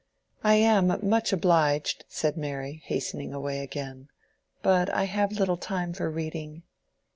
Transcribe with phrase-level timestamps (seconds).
[0.43, 4.07] "I am much obliged," said Mary, hastening away again,
[4.63, 6.63] "but I have little time for reading."